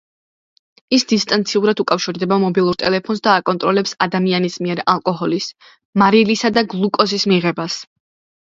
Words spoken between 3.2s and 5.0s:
და აკონტროლებს ადამიანის მიერ